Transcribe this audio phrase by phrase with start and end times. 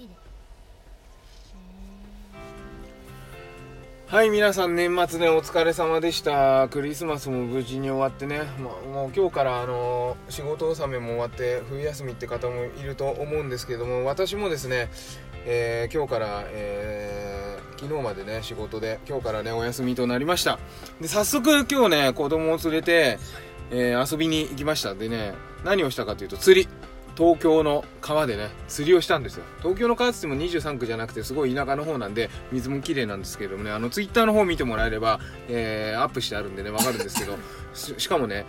[0.00, 0.14] 手で。
[4.06, 6.68] はい皆さん年末ねお疲れ様でした。
[6.68, 14.88] クリスマスも無事に終わってね、まあもう今日からあの仕事納めも終わって冬休みって方もいると思うんですけども私もですね、
[15.46, 20.58] えー今日から、えー昨日までね仕事で今日からねお休みとなりました。
[21.00, 23.18] で早速今日ね子供を連れて、
[23.70, 24.94] えー遊びに行きました。
[24.94, 26.68] でね何をしたかというと釣り。
[27.16, 29.44] 東京の川でね釣りをしたんですよ。
[29.58, 37.36] 東京の川っつっても23区じゃなくてすごい田舎の方なんで水も綺麗なんですけどもねあのツイッターの方見てもらえれば、えーアップしてあるんでねわかるんですけど
[37.74, 38.46] しかもね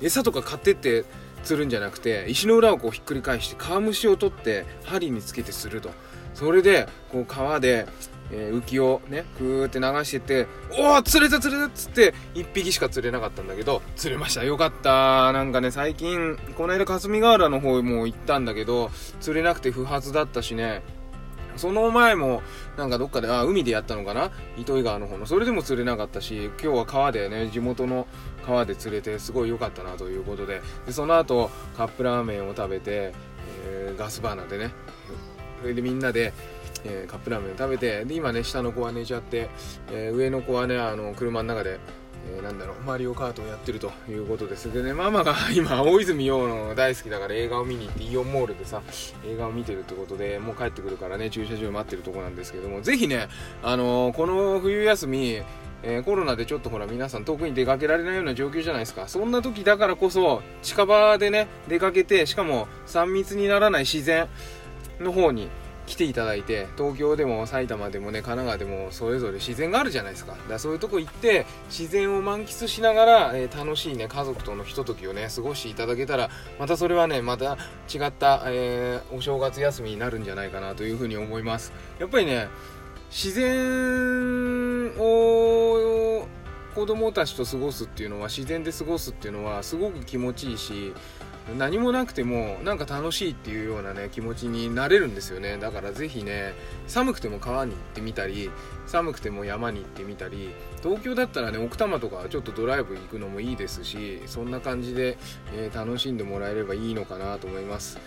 [0.00, 1.04] 餌とか買ってって
[1.42, 5.90] 釣るんじゃなくて石の裏をこうひっくり返して川虫を取って針につけてすると。
[6.34, 7.86] それでこう川で、
[8.30, 10.46] えー浮きをねふーって流してて
[10.78, 14.44] 「おお釣れた釣れた!」っつって1匹しか釣れなかったんだけど釣れました。
[14.44, 15.32] よかった。
[15.32, 20.82] なんかね最近この間霞ヶ浦の方も行ったんだけど釣れなくて不発だったしね。
[21.56, 22.42] その前も
[22.76, 24.32] なんかどっかであ海でやったのかな？
[24.56, 25.26] 糸魚川の方の。
[25.26, 27.48] それでも釣れなかったし今日は川でね。
[27.52, 28.08] 地元の
[28.44, 30.62] 川で釣れてすごい良かったなということで。
[30.86, 33.12] でその後カップラーメンを食べて、
[33.66, 34.72] えーガスバーナーでね
[35.60, 36.32] それでみんなで、
[36.84, 39.48] えーカップラーメン食べてで今ね下の子は寝ちゃって、
[39.90, 41.78] えー上の子はねあの車の中で
[42.36, 44.72] えーなんだろうマリオカートをやってるということです。
[44.72, 48.80] でねママが 今大泉洋の大好きだから映画を見に行ってイオンモールでさ
[49.26, 53.28] 映画を見てるってことでもう帰ってくるからね駐車場待ってるとこなんですけどもぜひね
[53.62, 55.42] あのこの冬休み
[55.82, 59.06] えーコロナでちょっとほら皆さん遠くに出かけられないような状況じゃないですか。
[59.06, 64.26] そんな時だからこそ近場でね出かけてしかも3密にならない自然
[64.98, 65.48] の方に
[65.86, 70.32] 来ていただいて東京でも埼玉でもね神奈川でもそれぞれ自然があるじゃないですか。
[70.32, 77.58] だからそういうとこ行って自然を満喫しながら、えー楽しいね家族とのひとときをね過ごしていただけたらまたそれはねまた
[77.92, 81.72] 違った、えーお正月休みになるんじゃないかなというふうに思います。
[81.98, 82.48] やっぱりね
[83.10, 86.26] 自然を
[86.74, 90.92] 子供たちと過ごすっていうのは自然で過ごすっていうのはすごく気持ちいいし
[91.58, 95.58] 何もなくてもなんか楽しいっていうようなね気持ちになれるんですよね。
[95.58, 96.54] だからぜひね
[96.86, 98.50] 寒くても川に行ってみたり
[98.86, 105.18] 寒くても山に行ってみたり東京だったらね奥多摩とかちょっとドライブ行くのもいいですしそんな感じで、
[105.54, 107.98] えー楽しんでもらえればいいのかなと思います。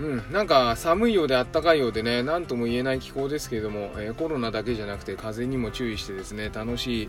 [0.00, 7.08] うん、なんか寒いようであったかいようでね何とも言えない気候ですけれども、えーコロナだけじゃなくて風にも注意してですね楽しい、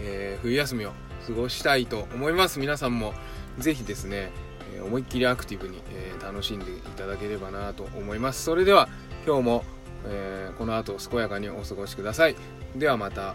[0.00, 0.92] えー冬休みを
[1.26, 2.60] 過ごしたいと思います。
[2.60, 3.14] 皆さんも
[3.58, 4.30] ぜひですね、
[4.76, 8.88] え思いっきりアクティブに、え楽しんでいただければなと思いますそれでは
[9.26, 9.64] 今日も、
[10.06, 12.36] えこの後健やかにお過ごしください
[12.76, 13.34] ではまた。